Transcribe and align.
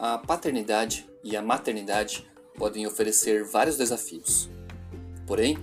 A 0.00 0.16
paternidade 0.16 1.04
e 1.24 1.36
a 1.36 1.42
maternidade 1.42 2.24
podem 2.56 2.86
oferecer 2.86 3.42
vários 3.42 3.76
desafios. 3.76 4.48
Porém, 5.26 5.58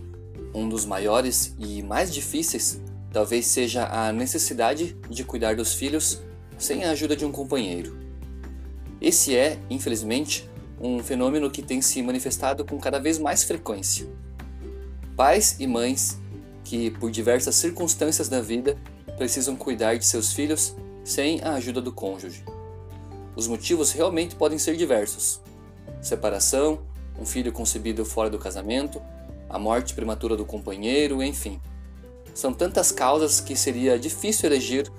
um 0.53 0.67
dos 0.67 0.85
maiores 0.85 1.55
e 1.57 1.81
mais 1.81 2.13
difíceis 2.13 2.81
talvez 3.13 3.45
seja 3.45 3.87
a 3.87 4.11
necessidade 4.11 4.93
de 5.09 5.23
cuidar 5.23 5.55
dos 5.55 5.73
filhos 5.73 6.21
sem 6.57 6.83
a 6.83 6.91
ajuda 6.91 7.15
de 7.15 7.23
um 7.23 7.31
companheiro. 7.31 7.97
Esse 8.99 9.33
é, 9.33 9.57
infelizmente, 9.69 10.49
um 10.81 11.01
fenômeno 11.01 11.49
que 11.49 11.61
tem 11.61 11.81
se 11.81 12.01
manifestado 12.01 12.65
com 12.65 12.77
cada 12.77 12.99
vez 12.99 13.17
mais 13.17 13.45
frequência. 13.45 14.05
Pais 15.15 15.55
e 15.61 15.65
mães 15.65 16.17
que, 16.65 16.91
por 16.91 17.09
diversas 17.09 17.55
circunstâncias 17.55 18.27
da 18.27 18.41
vida, 18.41 18.77
precisam 19.17 19.55
cuidar 19.55 19.95
de 19.95 20.05
seus 20.05 20.33
filhos 20.33 20.75
sem 21.05 21.41
a 21.41 21.53
ajuda 21.53 21.81
do 21.81 21.93
cônjuge. 21.93 22.43
Os 23.35 23.47
motivos 23.47 23.91
realmente 23.91 24.35
podem 24.35 24.57
ser 24.57 24.77
diversos: 24.77 25.41
separação, 26.01 26.79
um 27.19 27.25
filho 27.25 27.51
concebido 27.51 28.05
fora 28.05 28.29
do 28.29 28.39
casamento, 28.39 29.01
a 29.49 29.59
morte 29.59 29.93
prematura 29.93 30.35
do 30.35 30.45
companheiro, 30.45 31.21
enfim. 31.21 31.59
São 32.33 32.53
tantas 32.53 32.91
causas 32.91 33.39
que 33.39 33.55
seria 33.55 33.97
difícil 33.97 34.49
eleger 34.49 34.91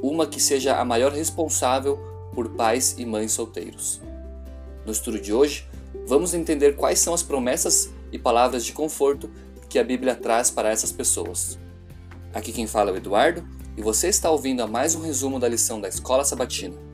uma 0.00 0.26
que 0.26 0.40
seja 0.40 0.76
a 0.76 0.84
maior 0.84 1.12
responsável 1.12 1.98
por 2.32 2.50
pais 2.50 2.94
e 2.98 3.04
mães 3.04 3.32
solteiros. 3.32 4.00
No 4.86 4.92
estudo 4.92 5.20
de 5.20 5.32
hoje, 5.32 5.66
vamos 6.06 6.32
entender 6.32 6.76
quais 6.76 6.98
são 6.98 7.12
as 7.12 7.22
promessas 7.22 7.90
e 8.12 8.18
palavras 8.18 8.64
de 8.64 8.72
conforto 8.72 9.30
que 9.68 9.78
a 9.78 9.84
Bíblia 9.84 10.14
traz 10.14 10.50
para 10.50 10.70
essas 10.70 10.92
pessoas. 10.92 11.58
Aqui 12.32 12.52
quem 12.52 12.66
fala 12.66 12.90
é 12.90 12.94
o 12.94 12.96
Eduardo 12.96 13.46
e 13.76 13.82
você 13.82 14.08
está 14.08 14.30
ouvindo 14.30 14.62
a 14.62 14.66
mais 14.66 14.94
um 14.94 15.02
resumo 15.02 15.38
da 15.38 15.48
lição 15.48 15.80
da 15.80 15.88
Escola 15.88 16.24
Sabatina. 16.24 16.87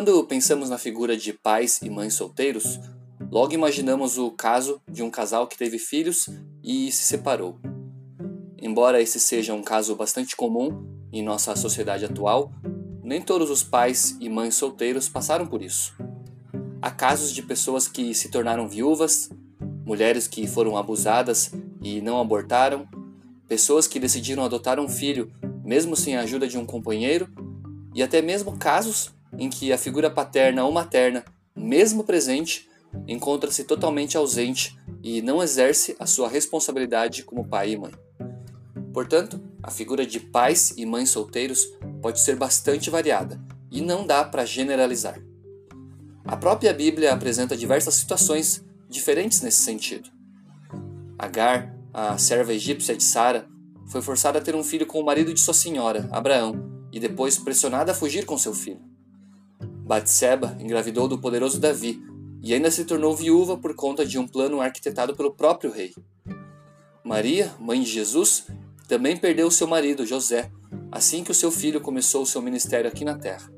Quando 0.00 0.24
pensamos 0.24 0.70
na 0.70 0.78
figura 0.78 1.14
de 1.14 1.30
pais 1.30 1.78
e 1.82 1.90
mães 1.90 2.14
solteiros, 2.14 2.80
logo 3.30 3.52
imaginamos 3.52 4.16
o 4.16 4.30
caso 4.30 4.80
de 4.90 5.02
um 5.02 5.10
casal 5.10 5.46
que 5.46 5.58
teve 5.58 5.78
filhos 5.78 6.26
e 6.64 6.90
se 6.90 7.02
separou. 7.02 7.58
Embora 8.56 9.02
esse 9.02 9.20
seja 9.20 9.52
um 9.52 9.62
caso 9.62 9.94
bastante 9.94 10.34
comum 10.34 10.86
em 11.12 11.22
nossa 11.22 11.54
sociedade 11.54 12.06
atual, 12.06 12.50
nem 13.04 13.20
todos 13.20 13.50
os 13.50 13.62
pais 13.62 14.16
e 14.18 14.30
mães 14.30 14.54
solteiros 14.54 15.06
passaram 15.06 15.46
por 15.46 15.60
isso. 15.60 15.94
Há 16.80 16.90
casos 16.90 17.30
de 17.30 17.42
pessoas 17.42 17.86
que 17.86 18.14
se 18.14 18.30
tornaram 18.30 18.66
viúvas, 18.66 19.28
mulheres 19.84 20.26
que 20.26 20.46
foram 20.46 20.78
abusadas 20.78 21.52
e 21.82 22.00
não 22.00 22.18
abortaram, 22.18 22.88
pessoas 23.46 23.86
que 23.86 24.00
decidiram 24.00 24.44
adotar 24.44 24.80
um 24.80 24.88
filho 24.88 25.30
mesmo 25.62 25.94
sem 25.94 26.16
a 26.16 26.22
ajuda 26.22 26.48
de 26.48 26.56
um 26.56 26.64
companheiro, 26.64 27.28
e 27.94 28.02
até 28.02 28.22
mesmo 28.22 28.56
casos 28.56 29.12
em 29.40 29.48
que 29.48 29.72
a 29.72 29.78
figura 29.78 30.10
paterna 30.10 30.64
ou 30.64 30.70
materna, 30.70 31.24
mesmo 31.56 32.04
presente, 32.04 32.68
encontra-se 33.08 33.64
totalmente 33.64 34.16
ausente 34.16 34.78
e 35.02 35.22
não 35.22 35.42
exerce 35.42 35.96
a 35.98 36.04
sua 36.04 36.28
responsabilidade 36.28 37.24
como 37.24 37.48
pai 37.48 37.72
e 37.72 37.76
mãe. 37.78 37.92
Portanto, 38.92 39.40
a 39.62 39.70
figura 39.70 40.04
de 40.04 40.20
pais 40.20 40.74
e 40.76 40.84
mães 40.84 41.08
solteiros 41.08 41.66
pode 42.02 42.20
ser 42.20 42.36
bastante 42.36 42.90
variada 42.90 43.40
e 43.70 43.80
não 43.80 44.06
dá 44.06 44.24
para 44.24 44.44
generalizar. 44.44 45.18
A 46.24 46.36
própria 46.36 46.74
Bíblia 46.74 47.14
apresenta 47.14 47.56
diversas 47.56 47.94
situações 47.94 48.62
diferentes 48.90 49.40
nesse 49.40 49.62
sentido. 49.62 50.10
Agar, 51.18 51.74
a 51.94 52.18
serva 52.18 52.52
egípcia 52.52 52.94
de 52.94 53.04
Sara, 53.04 53.48
foi 53.86 54.02
forçada 54.02 54.38
a 54.38 54.42
ter 54.42 54.54
um 54.54 54.62
filho 54.62 54.86
com 54.86 55.00
o 55.00 55.04
marido 55.04 55.32
de 55.32 55.40
sua 55.40 55.54
senhora, 55.54 56.08
Abraão, 56.12 56.86
e 56.92 57.00
depois 57.00 57.38
pressionada 57.38 57.92
a 57.92 57.94
fugir 57.94 58.26
com 58.26 58.36
seu 58.36 58.52
filho. 58.52 58.89
Batseba 59.90 60.56
engravidou 60.60 61.08
do 61.08 61.18
poderoso 61.18 61.58
Davi 61.58 62.00
e 62.40 62.54
ainda 62.54 62.70
se 62.70 62.84
tornou 62.84 63.12
viúva 63.12 63.56
por 63.56 63.74
conta 63.74 64.06
de 64.06 64.20
um 64.20 64.28
plano 64.28 64.60
arquitetado 64.60 65.16
pelo 65.16 65.32
próprio 65.32 65.72
rei. 65.72 65.92
Maria, 67.02 67.52
mãe 67.58 67.82
de 67.82 67.90
Jesus, 67.90 68.46
também 68.86 69.16
perdeu 69.16 69.50
seu 69.50 69.66
marido, 69.66 70.06
José, 70.06 70.48
assim 70.92 71.24
que 71.24 71.32
o 71.32 71.34
seu 71.34 71.50
filho 71.50 71.80
começou 71.80 72.22
o 72.22 72.26
seu 72.26 72.40
ministério 72.40 72.86
aqui 72.86 73.04
na 73.04 73.18
terra. 73.18 73.52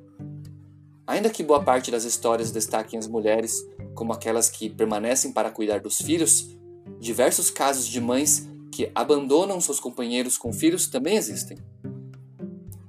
Ainda 1.07 1.29
que 1.29 1.43
boa 1.43 1.63
parte 1.63 1.91
das 1.91 2.05
histórias 2.05 2.51
destaquem 2.51 2.99
as 2.99 3.07
mulheres 3.07 3.69
como 3.95 4.15
aquelas 4.15 4.49
que 4.49 4.71
permanecem 4.71 5.33
para 5.33 5.51
cuidar 5.51 5.81
dos 5.81 5.99
filhos, 5.99 6.49
diversos 6.99 7.51
casos 7.51 7.87
de 7.87 8.01
mães 8.01 8.49
que 8.71 8.91
abandonam 8.95 9.61
seus 9.61 9.79
companheiros 9.79 10.39
com 10.39 10.51
filhos 10.51 10.87
também 10.87 11.19
existem. 11.19 11.59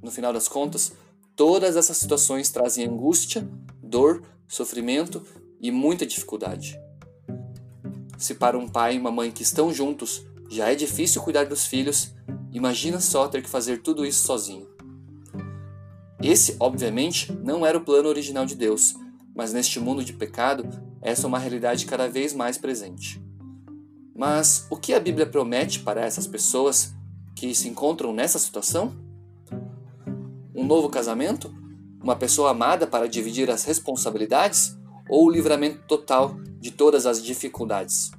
No 0.02 0.12
final 0.12 0.32
das 0.32 0.48
contas, 0.48 0.94
Todas 1.36 1.76
essas 1.76 1.98
situações 1.98 2.50
trazem 2.52 2.86
angústia, 2.86 3.48
dor, 3.82 4.24
sofrimento 4.48 5.26
e 5.60 5.72
muita 5.72 6.06
dificuldade. 6.06 6.80
Se 8.18 8.36
para 8.36 8.58
um 8.58 8.68
pai 8.68 8.96
e 8.96 9.00
uma 9.00 9.12
mãe 9.12 9.32
que 9.32 9.42
estão 9.42 9.74
juntos 9.74 10.24
já 10.50 10.72
é 10.72 10.76
difícil 10.76 11.22
cuidar 11.24 11.46
dos 11.46 11.66
filhos, 11.66 12.14
imagina 12.52 13.00
só 13.00 13.28
ter 13.28 13.42
que 13.42 13.50
fazer 13.50 13.82
tudo 13.82 14.06
isso 14.06 14.26
sozinho. 14.26 14.68
Esse, 16.22 16.56
obviamente, 16.60 17.34
não 17.44 17.66
era 17.66 17.78
o 17.78 17.84
plano 17.84 18.08
original 18.08 18.46
de 18.46 18.56
Deus, 18.56 18.94
mas 19.36 19.52
neste 19.52 19.80
mundo 19.80 20.06
de 20.06 20.14
pecado, 20.14 20.70
essa 21.02 21.26
é 21.26 21.28
uma 21.28 21.40
realidade 21.40 21.86
cada 21.88 22.08
vez 22.08 22.34
mais 22.34 22.58
presente. 22.58 23.22
Mas 24.16 24.68
o 24.70 24.78
que 24.78 24.94
a 24.94 25.00
Bíblia 25.00 25.26
promete 25.26 25.80
para 25.80 26.06
essas 26.06 26.28
pessoas 26.28 26.94
que 27.36 27.54
se 27.56 27.68
encontram 27.68 28.14
nessa 28.14 28.38
situação? 28.38 29.03
Um 30.56 30.64
novo 30.64 30.88
casamento? 30.88 31.52
Uma 32.00 32.16
pessoa 32.16 32.52
amada 32.52 32.86
para 32.86 33.10
dividir 33.10 33.50
as 33.50 33.64
responsabilidades? 33.64 34.78
Ou 35.10 35.26
o 35.26 35.32
livramento 35.32 35.80
total 35.88 36.36
de 36.60 36.70
todas 36.70 37.08
as 37.08 37.24
dificuldades? 37.24 38.12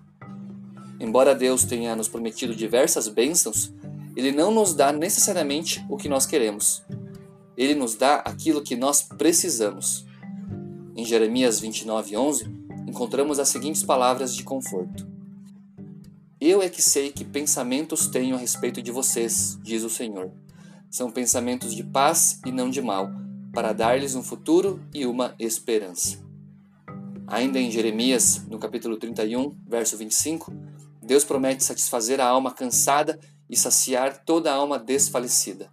Embora 0.98 1.32
Deus 1.32 1.64
tenha 1.64 1.94
nos 1.94 2.08
prometido 2.08 2.52
diversas 2.52 3.06
bênçãos, 3.06 3.72
Ele 4.16 4.32
não 4.32 4.50
nos 4.50 4.74
dá 4.74 4.90
necessariamente 4.90 5.84
o 5.88 5.96
que 5.96 6.08
nós 6.08 6.26
queremos. 6.26 6.82
Ele 7.56 7.74
nos 7.76 7.94
dá 7.94 8.16
aquilo 8.16 8.62
que 8.62 8.74
nós 8.74 9.00
precisamos. 9.02 10.04
Em 10.96 11.04
Jeremias 11.04 11.60
29:11 11.60 12.46
encontramos 12.88 13.38
as 13.38 13.48
seguintes 13.48 13.84
palavras 13.84 14.34
de 14.34 14.42
conforto: 14.42 15.06
Eu 16.40 16.60
é 16.60 16.68
que 16.68 16.82
sei 16.82 17.12
que 17.12 17.24
pensamentos 17.24 18.08
tenho 18.08 18.34
a 18.34 18.38
respeito 18.38 18.82
de 18.82 18.90
vocês, 18.90 19.56
diz 19.62 19.84
o 19.84 19.90
Senhor 19.90 20.32
são 20.94 21.10
pensamentos 21.10 21.74
de 21.74 21.82
paz 21.82 22.38
e 22.46 22.52
não 22.52 22.70
de 22.70 22.80
mal, 22.80 23.10
para 23.52 23.72
dar-lhes 23.72 24.14
um 24.14 24.22
futuro 24.22 24.80
e 24.94 25.04
uma 25.04 25.34
esperança. 25.40 26.24
Ainda 27.26 27.58
em 27.58 27.68
Jeremias, 27.68 28.46
no 28.46 28.60
capítulo 28.60 28.96
31, 28.96 29.56
verso 29.66 29.96
25, 29.96 30.54
Deus 31.02 31.24
promete 31.24 31.64
satisfazer 31.64 32.20
a 32.20 32.28
alma 32.28 32.52
cansada 32.52 33.18
e 33.50 33.56
saciar 33.56 34.24
toda 34.24 34.52
a 34.52 34.54
alma 34.54 34.78
desfalecida. 34.78 35.68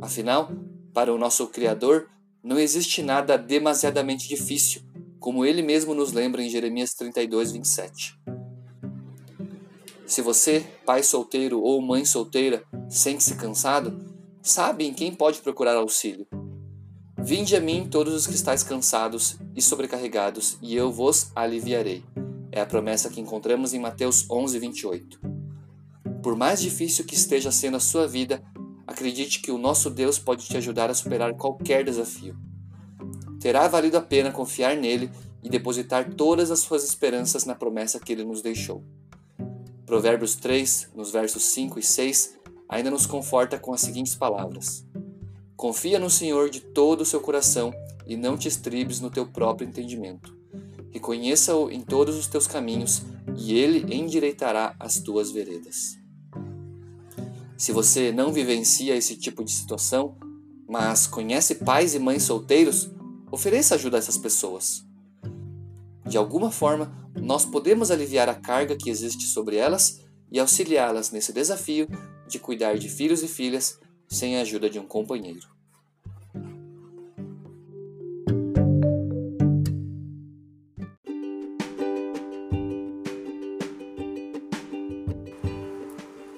Afinal, 0.00 0.50
para 0.94 1.12
o 1.12 1.18
nosso 1.18 1.46
Criador, 1.48 2.08
não 2.42 2.58
existe 2.58 3.02
nada 3.02 3.36
demasiadamente 3.36 4.26
difícil, 4.26 4.80
como 5.20 5.44
ele 5.44 5.60
mesmo 5.60 5.92
nos 5.92 6.12
lembra 6.14 6.42
em 6.42 6.48
Jeremias 6.48 6.94
32, 6.94 7.52
27. 7.52 8.18
Se 10.06 10.22
você, 10.22 10.64
pai 10.86 11.02
solteiro 11.02 11.60
ou 11.60 11.82
mãe 11.82 12.06
solteira, 12.06 12.64
sente-se 12.88 13.34
cansado, 13.34 14.15
sabe 14.50 14.86
em 14.86 14.94
quem 14.94 15.14
pode 15.14 15.40
procurar 15.40 15.76
auxílio. 15.76 16.26
Vinde 17.18 17.56
a 17.56 17.60
mim 17.60 17.88
todos 17.90 18.14
os 18.14 18.26
que 18.26 18.34
estáis 18.34 18.62
cansados 18.62 19.36
e 19.54 19.60
sobrecarregados, 19.60 20.56
e 20.62 20.76
eu 20.76 20.92
vos 20.92 21.32
aliviarei. 21.34 22.04
É 22.52 22.60
a 22.60 22.66
promessa 22.66 23.10
que 23.10 23.20
encontramos 23.20 23.74
em 23.74 23.80
Mateus 23.80 24.24
11, 24.30 24.58
28. 24.58 25.20
Por 26.22 26.36
mais 26.36 26.60
difícil 26.60 27.04
que 27.04 27.14
esteja 27.14 27.50
sendo 27.50 27.76
a 27.76 27.80
sua 27.80 28.06
vida, 28.06 28.42
acredite 28.86 29.40
que 29.40 29.50
o 29.50 29.58
nosso 29.58 29.90
Deus 29.90 30.18
pode 30.18 30.46
te 30.46 30.56
ajudar 30.56 30.90
a 30.90 30.94
superar 30.94 31.34
qualquer 31.34 31.84
desafio. 31.84 32.36
Terá 33.40 33.66
valido 33.66 33.96
a 33.96 34.00
pena 34.00 34.30
confiar 34.30 34.76
nele 34.76 35.10
e 35.42 35.48
depositar 35.48 36.14
todas 36.14 36.50
as 36.50 36.60
suas 36.60 36.84
esperanças 36.84 37.44
na 37.44 37.54
promessa 37.54 37.98
que 37.98 38.12
ele 38.12 38.24
nos 38.24 38.42
deixou. 38.42 38.84
Provérbios 39.84 40.36
3, 40.36 40.90
nos 40.94 41.10
versos 41.10 41.42
5 41.44 41.78
e 41.78 41.82
6, 41.82 42.36
ainda 42.68 42.90
nos 42.90 43.06
conforta 43.06 43.58
com 43.58 43.72
as 43.72 43.80
seguintes 43.80 44.14
palavras: 44.14 44.84
Confia 45.56 45.98
no 45.98 46.10
Senhor 46.10 46.50
de 46.50 46.60
todo 46.60 47.00
o 47.00 47.06
seu 47.06 47.20
coração 47.20 47.72
e 48.06 48.16
não 48.16 48.36
te 48.36 48.48
estribes 48.48 49.00
no 49.00 49.10
teu 49.10 49.26
próprio 49.26 49.68
entendimento. 49.68 50.36
Reconheça-o 50.90 51.70
em 51.70 51.80
todos 51.80 52.16
os 52.16 52.26
teus 52.26 52.46
caminhos 52.46 53.02
e 53.36 53.54
ele 53.54 53.94
endireitará 53.94 54.74
as 54.78 54.98
tuas 55.00 55.30
veredas. 55.30 55.98
Se 57.56 57.72
você 57.72 58.12
não 58.12 58.32
vivencia 58.32 58.94
esse 58.94 59.16
tipo 59.16 59.42
de 59.42 59.50
situação, 59.50 60.16
mas 60.68 61.06
conhece 61.06 61.56
pais 61.56 61.94
e 61.94 61.98
mães 61.98 62.22
solteiros, 62.22 62.90
ofereça 63.30 63.74
ajuda 63.74 63.96
a 63.96 63.98
essas 63.98 64.18
pessoas. 64.18 64.84
De 66.06 66.16
alguma 66.16 66.50
forma, 66.50 67.10
nós 67.14 67.44
podemos 67.44 67.90
aliviar 67.90 68.28
a 68.28 68.34
carga 68.34 68.76
que 68.76 68.90
existe 68.90 69.26
sobre 69.26 69.56
elas 69.56 70.00
e 70.30 70.38
auxiliá-las 70.38 71.10
nesse 71.10 71.32
desafio 71.32 71.88
de 72.28 72.38
cuidar 72.38 72.78
de 72.78 72.88
filhos 72.88 73.22
e 73.22 73.28
filhas 73.28 73.78
sem 74.08 74.36
a 74.36 74.40
ajuda 74.40 74.68
de 74.68 74.78
um 74.78 74.86
companheiro. 74.86 75.56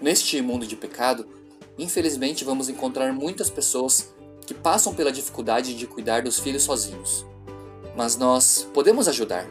Neste 0.00 0.40
mundo 0.40 0.66
de 0.66 0.74
pecado, 0.74 1.28
infelizmente 1.78 2.44
vamos 2.44 2.68
encontrar 2.68 3.12
muitas 3.12 3.50
pessoas 3.50 4.14
que 4.46 4.54
passam 4.54 4.94
pela 4.94 5.12
dificuldade 5.12 5.74
de 5.74 5.86
cuidar 5.86 6.22
dos 6.22 6.38
filhos 6.38 6.62
sozinhos. 6.62 7.26
Mas 7.94 8.16
nós 8.16 8.66
podemos 8.72 9.06
ajudar. 9.08 9.46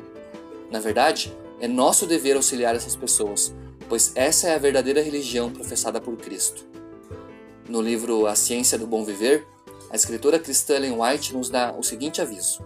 Na 0.72 0.80
verdade, 0.80 1.32
é 1.60 1.68
nosso 1.68 2.08
dever 2.08 2.36
auxiliar 2.36 2.76
essas 2.76 2.96
pessoas, 2.96 3.54
pois 3.88 4.12
essa 4.16 4.48
é 4.50 4.56
a 4.56 4.60
verdadeira 4.60 5.02
religião 5.02 5.52
professada 5.52 6.00
por 6.00 6.16
Cristo. 6.18 6.66
No 7.68 7.82
livro 7.82 8.28
A 8.28 8.36
Ciência 8.36 8.78
do 8.78 8.88
Bom 8.88 9.04
Viver, 9.04 9.46
a 9.90 9.96
escritora 9.96 10.40
cristã 10.40 10.76
Ellen 10.76 10.98
White 11.00 11.34
nos 11.34 11.50
dá 11.50 11.74
o 11.78 11.84
seguinte 11.84 12.22
aviso: 12.22 12.62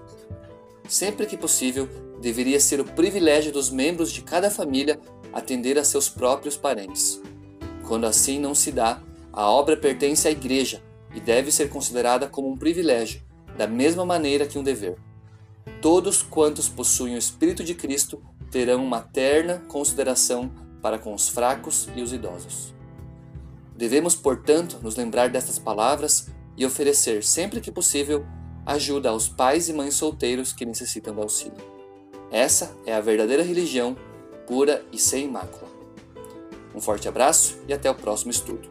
Sempre 0.87 1.25
que 1.25 1.37
possível, 1.37 1.87
deveria 2.19 2.59
ser 2.59 2.79
o 2.79 2.85
privilégio 2.85 3.51
dos 3.51 3.69
membros 3.69 4.11
de 4.11 4.21
cada 4.21 4.51
família 4.51 4.99
atender 5.33 5.77
a 5.77 5.83
seus 5.83 6.09
próprios 6.09 6.57
parentes. 6.57 7.21
Quando 7.87 8.05
assim 8.05 8.39
não 8.39 8.53
se 8.53 8.71
dá, 8.71 9.01
a 9.33 9.49
obra 9.49 9.77
pertence 9.77 10.27
à 10.27 10.31
igreja 10.31 10.83
e 11.13 11.19
deve 11.19 11.51
ser 11.51 11.69
considerada 11.69 12.27
como 12.27 12.49
um 12.49 12.57
privilégio, 12.57 13.21
da 13.57 13.67
mesma 13.67 14.05
maneira 14.05 14.45
que 14.45 14.57
um 14.57 14.63
dever. 14.63 14.97
Todos 15.81 16.21
quantos 16.21 16.69
possuem 16.69 17.15
o 17.15 17.17
Espírito 17.17 17.63
de 17.63 17.73
Cristo 17.73 18.21
terão 18.49 18.83
uma 18.83 19.01
terna 19.01 19.63
consideração 19.67 20.51
para 20.81 20.97
com 20.97 21.13
os 21.13 21.29
fracos 21.29 21.87
e 21.95 22.01
os 22.01 22.13
idosos. 22.13 22.73
Devemos, 23.75 24.15
portanto, 24.15 24.79
nos 24.81 24.95
lembrar 24.95 25.29
destas 25.29 25.57
palavras 25.57 26.27
e 26.57 26.65
oferecer, 26.65 27.23
sempre 27.23 27.61
que 27.61 27.71
possível, 27.71 28.25
ajuda 28.65 29.09
aos 29.09 29.27
pais 29.27 29.69
e 29.69 29.73
mães 29.73 29.95
solteiros 29.95 30.53
que 30.53 30.65
necessitam 30.65 31.15
de 31.15 31.21
auxílio. 31.21 31.57
Essa 32.31 32.75
é 32.85 32.93
a 32.93 33.01
verdadeira 33.01 33.43
religião, 33.43 33.97
pura 34.47 34.85
e 34.91 34.97
sem 34.97 35.27
mácula. 35.27 35.69
Um 36.73 36.79
forte 36.79 37.07
abraço 37.07 37.59
e 37.67 37.73
até 37.73 37.89
o 37.89 37.95
próximo 37.95 38.31
estudo. 38.31 38.70